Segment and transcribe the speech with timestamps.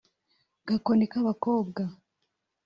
[0.67, 1.83] Gakoni k’abakobwa